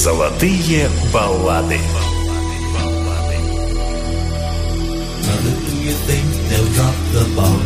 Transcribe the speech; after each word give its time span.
Золотые 0.00 0.88
баллады. 1.12 1.78
Now 5.26 5.36
do 5.44 5.76
you 5.76 5.92
think 6.08 6.24
they'll 6.48 6.70
drop 6.72 6.96
the 7.12 7.24
bomb? 7.36 7.60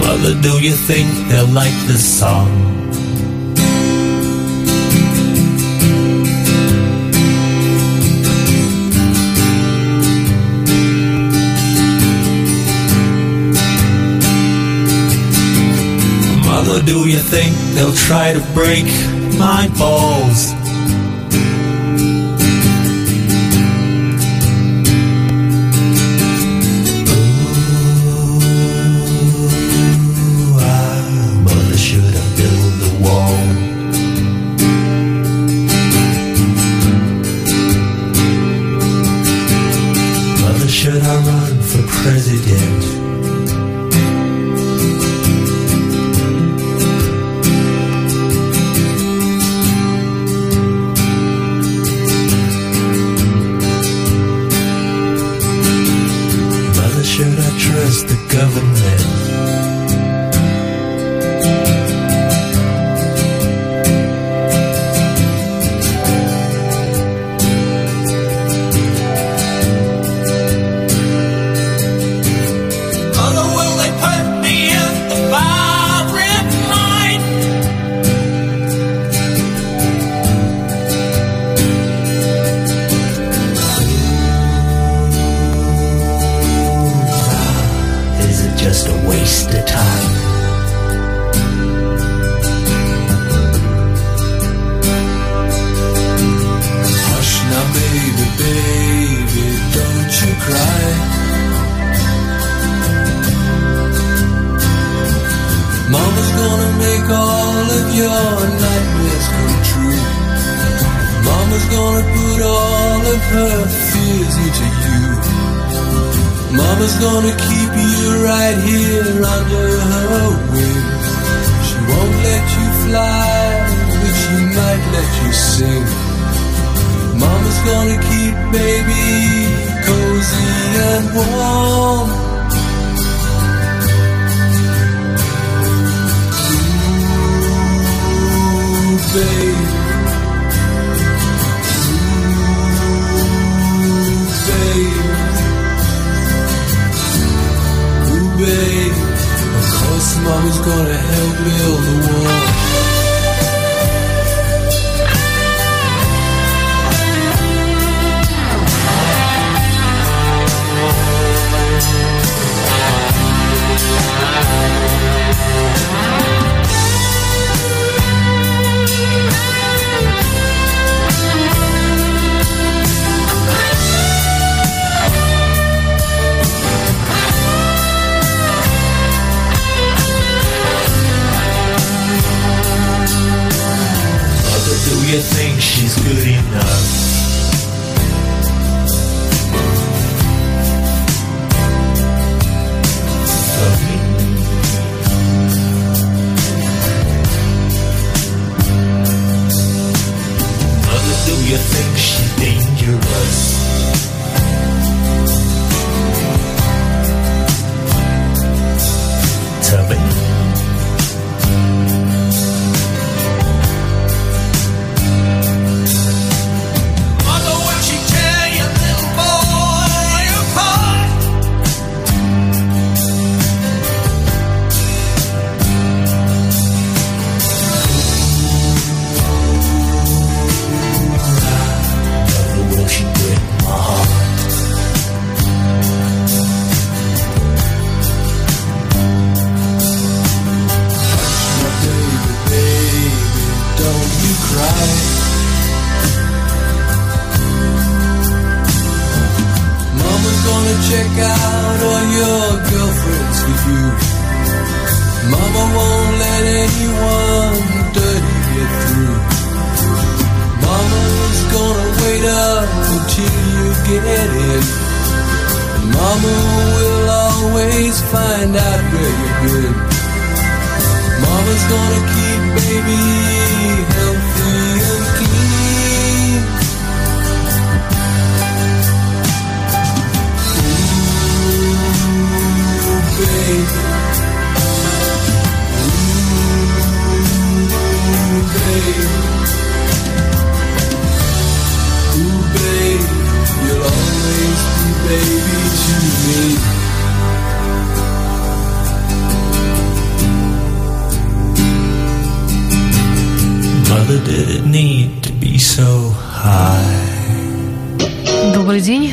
Mother, 0.00 0.34
do 0.40 0.58
you 0.64 0.72
think 0.88 1.08
they'll 1.28 1.46
like 1.48 1.78
this 1.88 2.18
song? 2.18 2.69
do 16.90 17.08
you 17.08 17.18
think 17.18 17.54
they'll 17.76 17.94
try 17.94 18.32
to 18.32 18.40
break 18.52 18.84
my 19.38 19.72
balls? 19.78 20.59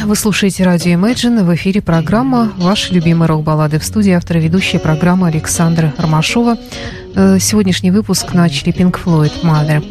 Вы 0.07 0.15
слушаете 0.15 0.63
радио 0.63 0.93
Imagine, 0.93 1.43
в 1.43 1.53
эфире 1.55 1.81
программа 1.81 2.53
«Ваши 2.55 2.93
любимые 2.93 3.27
рок-баллады» 3.27 3.77
в 3.77 3.83
студии 3.83 4.13
автора 4.13 4.39
ведущая 4.39 4.79
программы 4.79 5.27
Александра 5.27 5.93
Ромашова. 5.97 6.57
Э, 7.13 7.39
сегодняшний 7.41 7.91
выпуск 7.91 8.33
начали 8.33 8.73
Pink 8.73 8.97
Floyd 9.03 9.33
«Mother». 9.43 9.83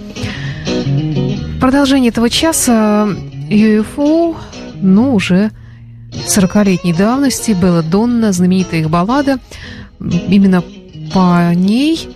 Продолжение 1.61 2.09
этого 2.09 2.31
часа 2.31 3.07
UFO, 3.51 4.35
ну, 4.81 5.15
уже 5.15 5.51
40-летней 6.13 6.95
давности, 6.95 7.51
Белла 7.51 7.83
Донна, 7.83 8.33
знаменитая 8.33 8.81
их 8.81 8.89
баллада. 8.89 9.39
Именно 10.01 10.65
по 11.13 11.53
ней 11.53 12.09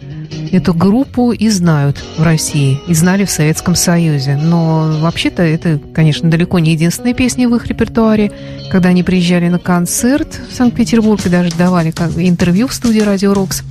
эту 0.51 0.75
группу 0.75 1.33
и 1.33 1.49
знают 1.49 2.03
в 2.19 2.23
России, 2.23 2.81
и 2.87 2.95
знали 2.95 3.25
в 3.25 3.31
Советском 3.31 3.75
Союзе. 3.75 4.37
Но 4.37 4.99
вообще-то 5.01 5.43
это, 5.43 5.81
конечно, 5.95 6.31
далеко 6.31 6.59
не 6.59 6.73
единственная 6.73 7.15
песня 7.15 7.49
в 7.49 7.55
их 7.57 7.67
репертуаре. 7.67 8.33
Когда 8.71 8.91
они 8.91 9.03
приезжали 9.03 9.49
на 9.49 9.59
концерт 9.59 10.41
в 10.51 10.55
Санкт-Петербург 10.55 11.25
и 11.25 11.29
даже 11.29 11.51
давали 11.57 11.91
интервью 12.17 12.69
в 12.69 12.75
студии 12.75 13.01
«Радио 13.01 13.35
Рокс», 13.35 13.63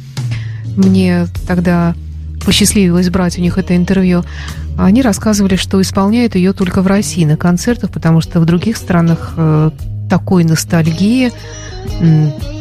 мне 0.76 1.28
тогда 1.48 1.96
посчастливилось 2.46 3.10
брать 3.10 3.38
у 3.38 3.42
них 3.42 3.58
это 3.58 3.75
интервью, 3.75 4.24
они 4.78 5.02
рассказывали, 5.02 5.56
что 5.56 5.82
исполняют 5.82 6.36
ее 6.36 6.54
только 6.54 6.82
в 6.82 6.88
России 6.88 7.25
на 7.25 7.36
концертах, 7.36 7.92
потому 7.92 8.22
что 8.22 8.40
в 8.40 8.46
других 8.46 8.78
странах 8.78 9.34
э, 9.36 9.72
такой 10.10 10.46
ностальгии 10.46 11.32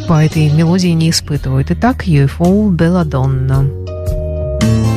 по 0.08 0.24
этой 0.24 0.50
мелодии 0.50 0.88
не 0.88 1.10
испытывают. 1.10 1.70
Итак, 1.70 2.06
UFO 2.06 2.70
Белладонна. 2.70 3.87
Thank 4.60 4.82
you. 4.82 4.87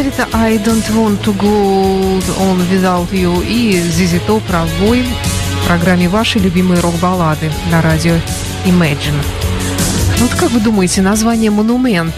Это 0.00 0.26
I 0.32 0.56
Don't 0.56 0.88
Want 0.94 1.22
To 1.24 1.36
Go 1.36 2.22
On 2.38 2.58
Without 2.70 3.10
You 3.10 3.46
и 3.46 3.78
ZZ 3.80 4.26
Top 4.26 4.42
«Ровбой» 4.50 5.04
в 5.62 5.66
программе 5.66 6.08
«Ваши 6.08 6.38
любимые 6.38 6.80
рок-баллады» 6.80 7.50
на 7.70 7.82
радио 7.82 8.14
Imagine. 8.64 9.20
Вот 10.18 10.30
как 10.34 10.50
вы 10.50 10.60
думаете, 10.60 11.02
название 11.02 11.50
«Монумент» 11.50 12.14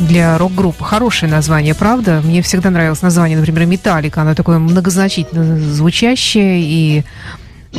для 0.00 0.36
рок-группы. 0.36 0.84
Хорошее 0.84 1.32
название, 1.32 1.74
правда? 1.74 2.20
Мне 2.22 2.42
всегда 2.42 2.68
нравилось 2.68 3.00
название, 3.00 3.38
например, 3.38 3.64
«Металлика». 3.66 4.20
Оно 4.20 4.34
такое 4.34 4.58
многозначительно 4.58 5.58
звучащее 5.58 6.60
и 6.60 7.04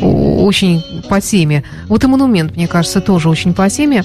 очень 0.02 0.84
по 1.10 1.22
теме. 1.22 1.64
Вот 1.88 2.04
и 2.04 2.08
«Монумент», 2.08 2.56
мне 2.56 2.68
кажется, 2.68 3.02
тоже 3.02 3.30
очень 3.30 3.54
по 3.54 3.70
теме. 3.70 4.04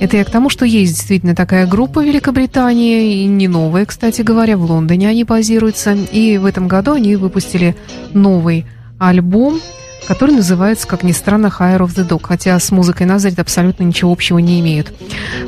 Это 0.00 0.16
я 0.16 0.24
к 0.24 0.30
тому, 0.30 0.50
что 0.50 0.64
есть 0.64 0.94
действительно 0.94 1.34
такая 1.34 1.66
группа 1.66 2.00
в 2.00 2.04
Великобритании, 2.04 3.22
и 3.22 3.26
не 3.26 3.48
новая, 3.48 3.84
кстати 3.84 4.22
говоря, 4.22 4.56
в 4.56 4.64
Лондоне 4.64 5.08
они 5.08 5.24
базируются. 5.24 5.92
И 5.92 6.38
в 6.38 6.44
этом 6.44 6.68
году 6.68 6.92
они 6.92 7.16
выпустили 7.16 7.76
новый 8.12 8.66
альбом, 8.98 9.60
который 10.06 10.36
называется, 10.36 10.86
как 10.86 11.02
ни 11.02 11.12
странно, 11.12 11.46
Higher 11.46 11.80
of 11.80 11.94
the 11.94 12.08
Dog, 12.08 12.20
хотя 12.22 12.58
с 12.58 12.70
музыкой 12.70 13.06
Назарет 13.06 13.38
абсолютно 13.38 13.84
ничего 13.84 14.10
общего 14.12 14.38
не 14.38 14.60
имеют. 14.60 14.92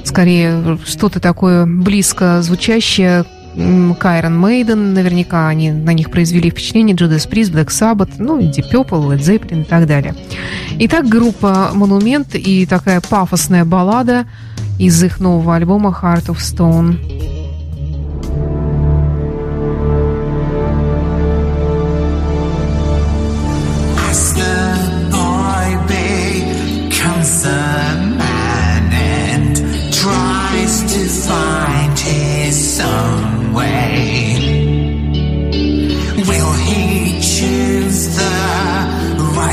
Скорее, 0.04 0.78
что-то 0.84 1.20
такое 1.20 1.66
близко 1.66 2.42
звучащее 2.42 3.24
Кайрон 3.98 4.38
Мейден, 4.38 4.94
наверняка 4.94 5.48
они 5.48 5.72
на 5.72 5.92
них 5.92 6.10
произвели 6.10 6.50
впечатление, 6.50 6.96
Judas 6.96 7.28
Priest, 7.28 7.52
Black 7.52 7.68
Sabbath, 7.68 8.10
ну, 8.18 8.38
Deep 8.40 8.70
Purple, 8.72 9.08
Led 9.08 9.18
Zeppelin 9.20 9.62
и 9.62 9.64
так 9.64 9.86
далее. 9.86 10.14
Итак, 10.78 11.08
группа 11.08 11.70
«Монумент» 11.74 12.34
и 12.34 12.64
такая 12.66 13.00
пафосная 13.00 13.64
баллада 13.64 14.26
из 14.78 15.02
их 15.02 15.20
нового 15.20 15.56
альбома 15.56 15.96
«Heart 16.00 16.26
of 16.26 16.38
Stone». 16.38 17.39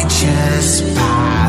just 0.09 0.83
pass. 0.95 1.46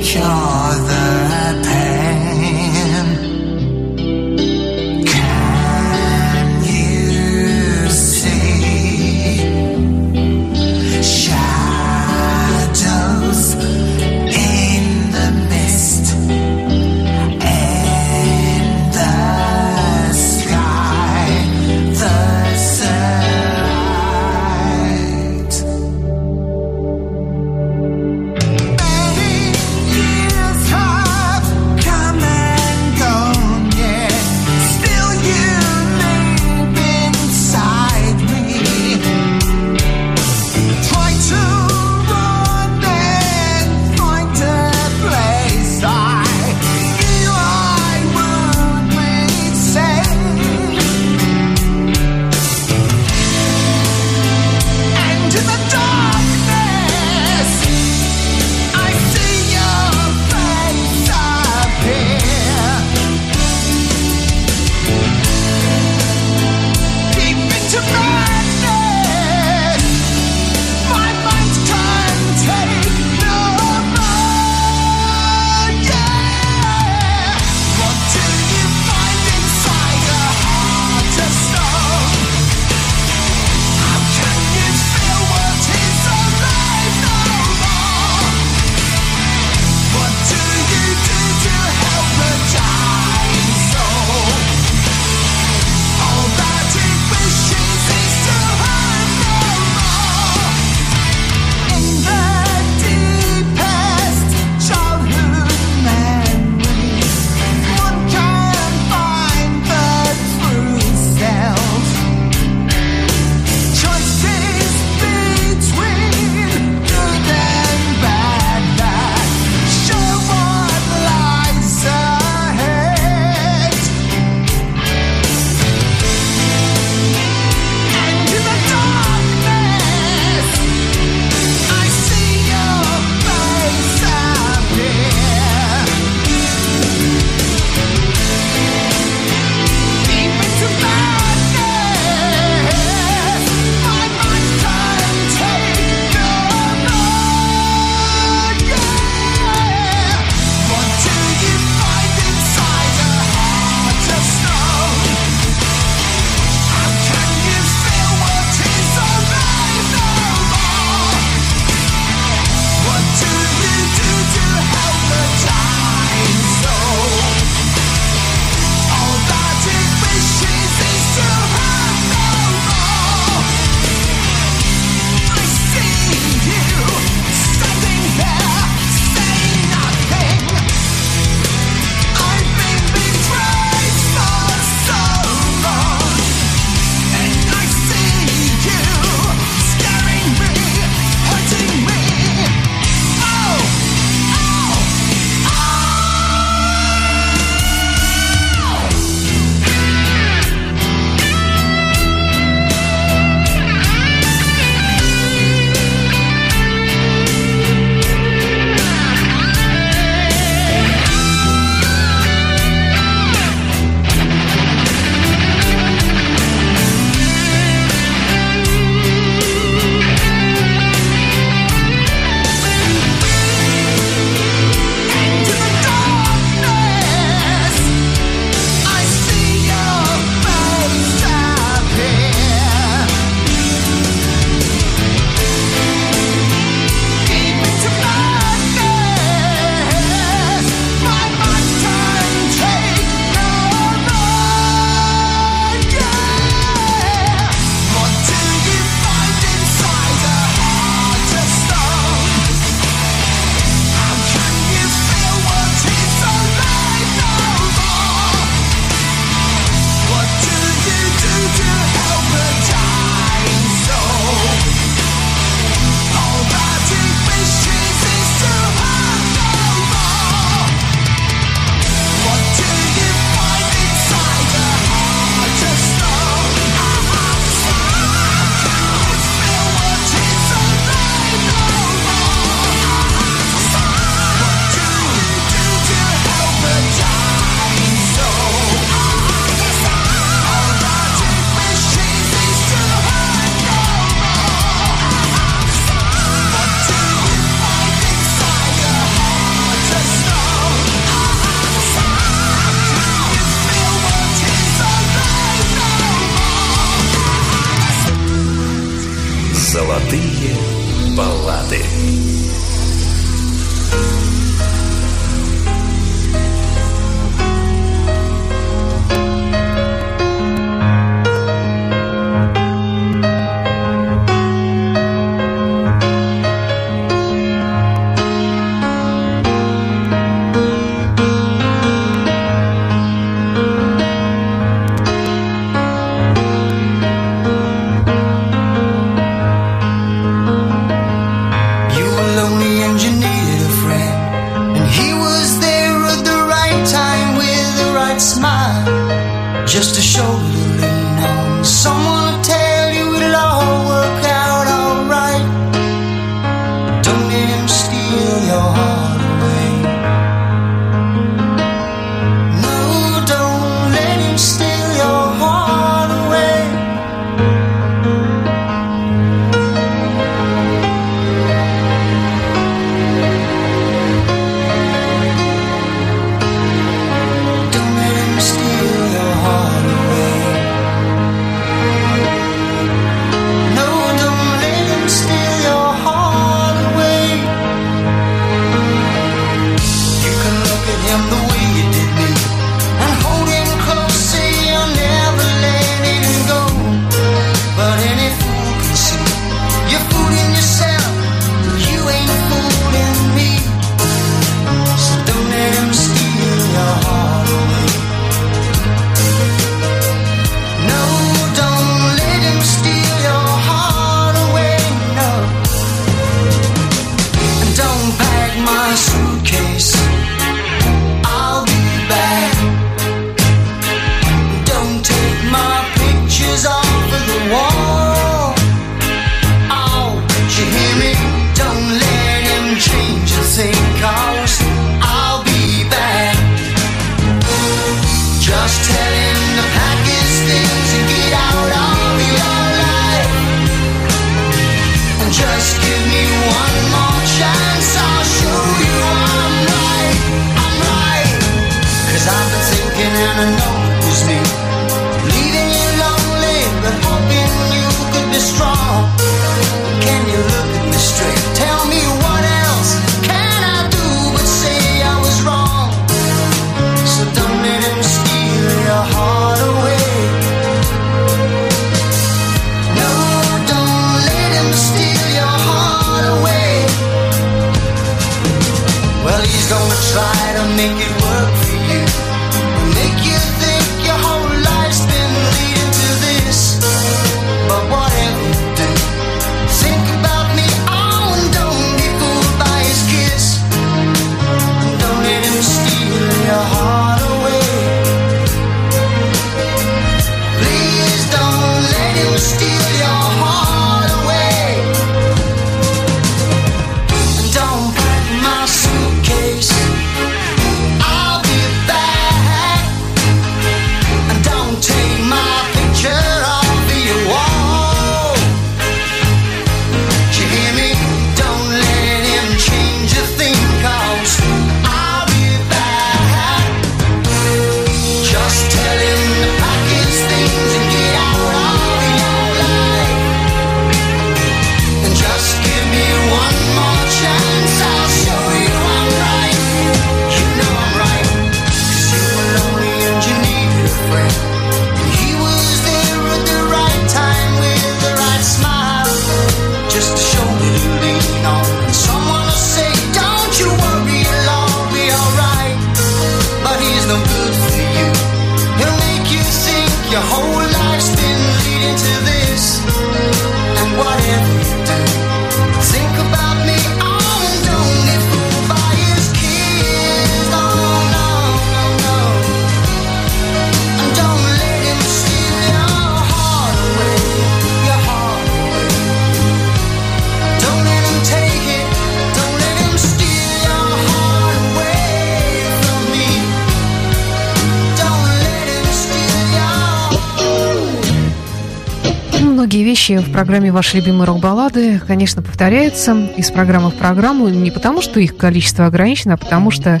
Вещи 593.08 593.22
в 593.22 593.32
программе 593.32 593.70
«Ваши 593.70 593.98
любимые 593.98 594.26
рок-баллады», 594.26 594.98
конечно, 595.06 595.42
повторяются 595.42 596.16
из 596.38 596.50
программы 596.50 596.88
в 596.88 596.94
программу 596.94 597.48
не 597.48 597.70
потому, 597.70 598.00
что 598.00 598.18
их 598.18 598.34
количество 598.34 598.86
ограничено, 598.86 599.34
а 599.34 599.36
потому 599.36 599.70
что 599.70 600.00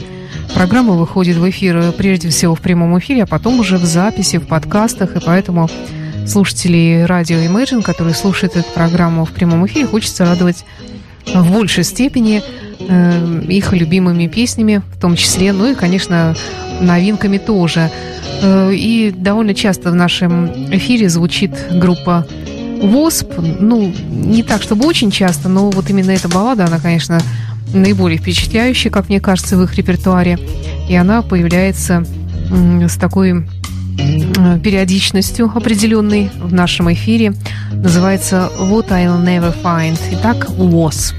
программа 0.54 0.94
выходит 0.94 1.36
в 1.36 1.50
эфир 1.50 1.92
прежде 1.92 2.30
всего 2.30 2.54
в 2.54 2.60
прямом 2.60 2.98
эфире, 2.98 3.24
а 3.24 3.26
потом 3.26 3.60
уже 3.60 3.76
в 3.76 3.84
записи, 3.84 4.38
в 4.38 4.46
подкастах, 4.46 5.16
и 5.16 5.20
поэтому 5.20 5.68
слушателей 6.26 7.04
радио 7.04 7.36
Imagine, 7.36 7.82
которые 7.82 8.14
слушают 8.14 8.56
эту 8.56 8.70
программу 8.70 9.26
в 9.26 9.32
прямом 9.32 9.66
эфире, 9.66 9.86
хочется 9.86 10.24
радовать 10.24 10.64
в 11.26 11.52
большей 11.52 11.84
степени 11.84 12.42
э, 12.80 13.42
их 13.48 13.72
любимыми 13.74 14.28
песнями, 14.28 14.80
в 14.94 15.00
том 15.00 15.16
числе, 15.16 15.52
ну 15.52 15.72
и, 15.72 15.74
конечно, 15.74 16.34
новинками 16.80 17.36
тоже. 17.36 17.90
Э, 18.40 18.72
и 18.72 19.10
довольно 19.10 19.52
часто 19.52 19.90
в 19.90 19.94
нашем 19.94 20.50
эфире 20.74 21.10
звучит 21.10 21.50
группа 21.70 22.26
ВОСП. 22.86 23.34
Ну, 23.60 23.92
не 24.10 24.42
так, 24.42 24.62
чтобы 24.62 24.86
очень 24.86 25.10
часто, 25.10 25.48
но 25.48 25.70
вот 25.70 25.90
именно 25.90 26.10
эта 26.10 26.28
баллада, 26.28 26.66
она, 26.66 26.78
конечно, 26.78 27.20
наиболее 27.72 28.18
впечатляющая, 28.18 28.90
как 28.90 29.08
мне 29.08 29.20
кажется, 29.20 29.56
в 29.56 29.62
их 29.62 29.74
репертуаре. 29.74 30.38
И 30.88 30.94
она 30.94 31.22
появляется 31.22 32.04
с 32.50 32.96
такой 32.96 33.46
периодичностью 34.62 35.50
определенной 35.54 36.30
в 36.40 36.52
нашем 36.52 36.92
эфире. 36.92 37.32
Называется 37.72 38.50
«What 38.58 38.88
I'll 38.88 39.24
Never 39.24 39.54
Find». 39.62 39.98
Итак, 40.12 40.48
«Wasp». 40.50 41.14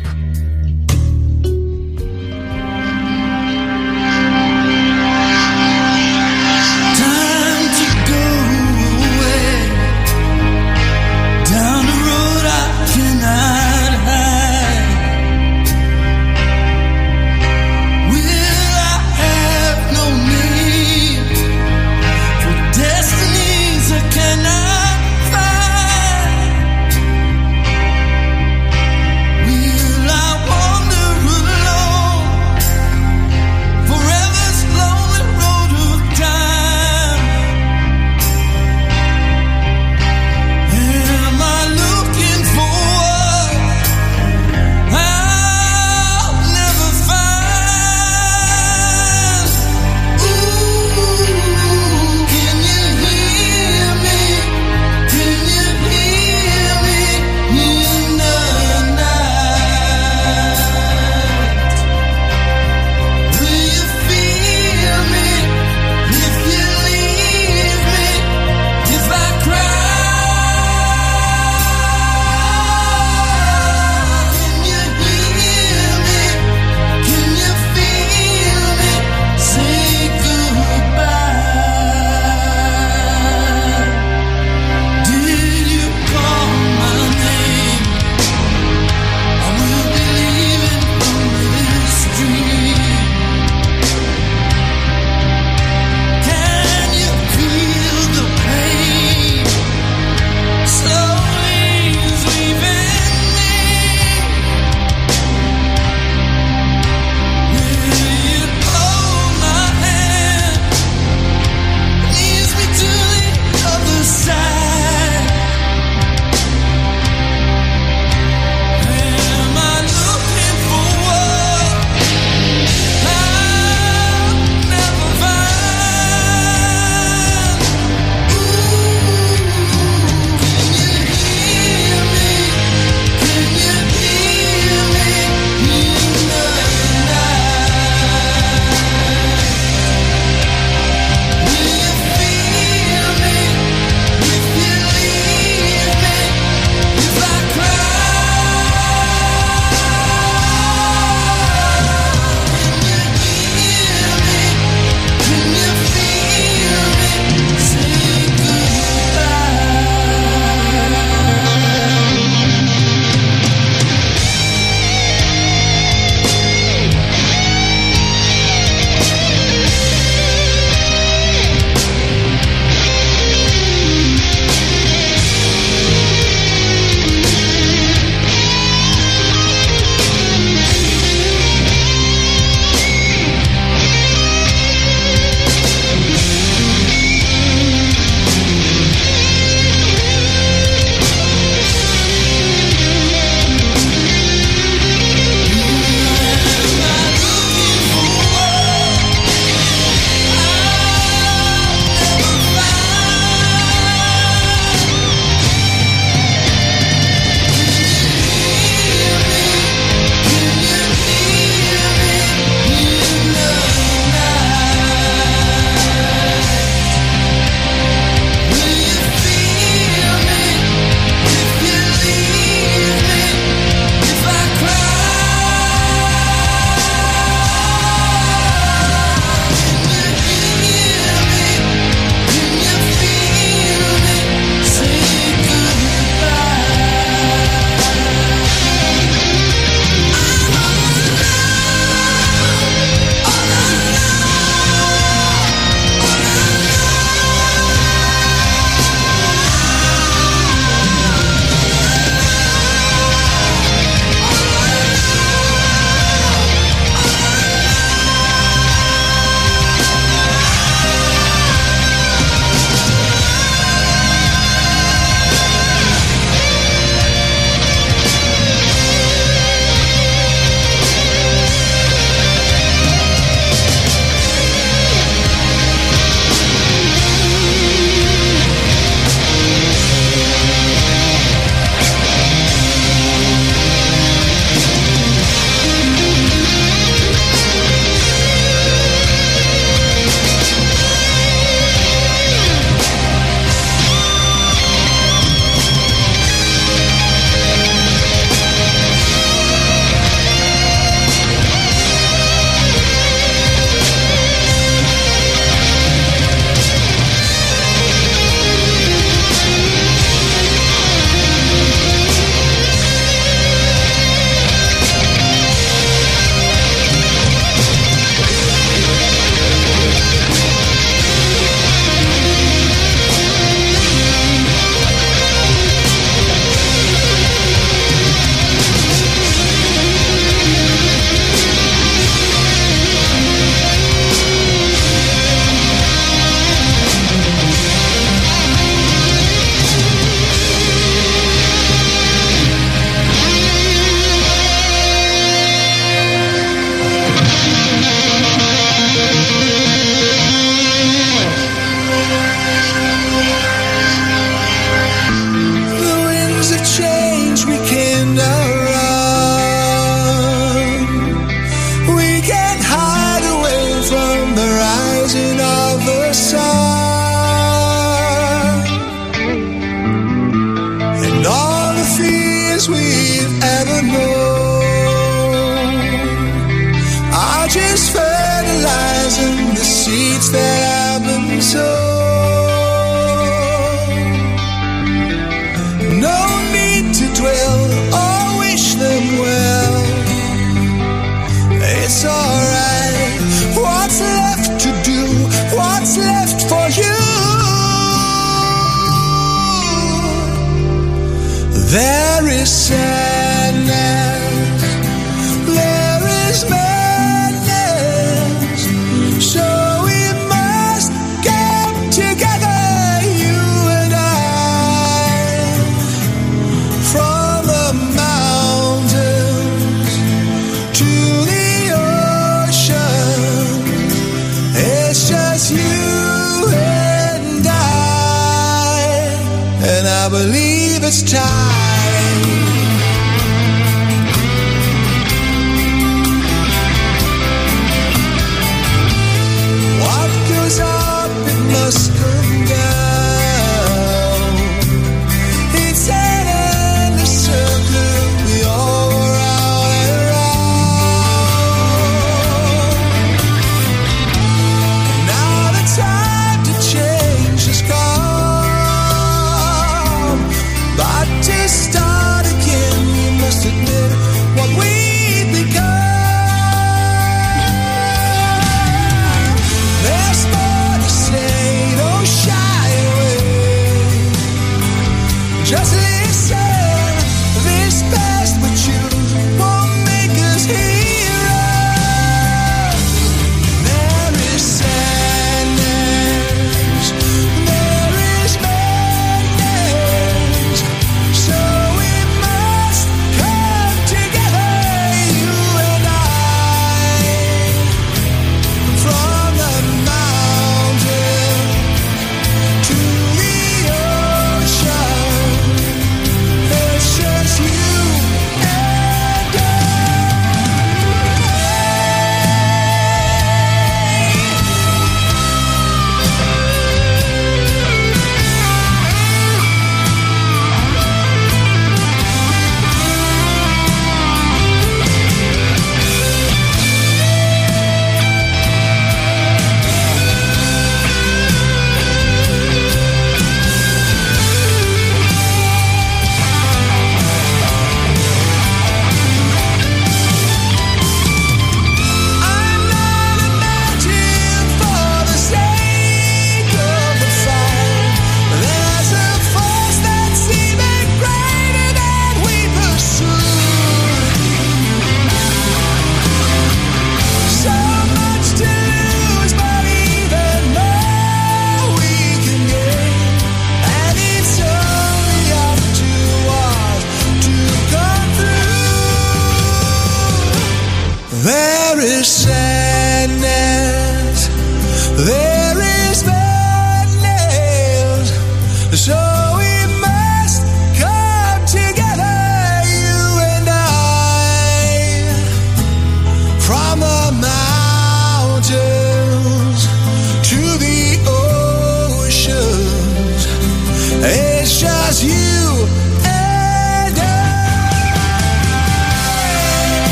this 430.86 431.02
time. 431.02 431.65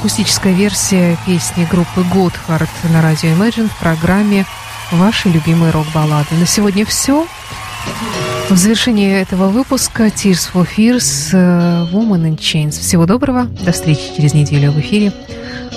Акустическая 0.00 0.54
версия 0.54 1.18
песни 1.26 1.68
группы 1.70 2.00
Godheart 2.00 2.70
на 2.90 3.02
радио 3.02 3.28
Imagine 3.28 3.68
в 3.68 3.78
программе 3.78 4.46
«Ваши 4.90 5.28
любимые 5.28 5.72
рок-баллады». 5.72 6.34
На 6.36 6.46
сегодня 6.46 6.86
все. 6.86 7.26
В 8.48 8.56
завершении 8.56 9.12
этого 9.12 9.48
выпуска 9.48 10.06
Tears 10.06 10.50
for 10.54 10.66
Fears, 10.66 11.30
э, 11.34 11.86
Woman 11.92 12.30
in 12.30 12.38
Chains. 12.38 12.80
Всего 12.80 13.04
доброго, 13.04 13.44
до 13.44 13.72
встречи 13.72 14.14
через 14.16 14.32
неделю 14.32 14.72
в 14.72 14.80
эфире 14.80 15.12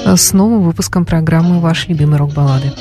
с 0.05 0.32
новым 0.32 0.63
выпуском 0.63 1.03
программы 1.03 1.59
«Ваши 1.59 1.89
любимые 1.89 2.19
рок-баллады». 2.19 2.71